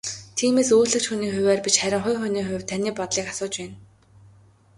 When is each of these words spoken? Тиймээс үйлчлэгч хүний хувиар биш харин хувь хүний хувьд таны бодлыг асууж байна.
Тиймээс 0.37 0.69
үйлчлэгч 0.75 1.05
хүний 1.07 1.31
хувиар 1.33 1.59
биш 1.65 1.75
харин 1.79 2.03
хувь 2.05 2.19
хүний 2.21 2.45
хувьд 2.47 2.67
таны 2.71 2.89
бодлыг 2.97 3.27
асууж 3.31 3.53
байна. 3.59 3.75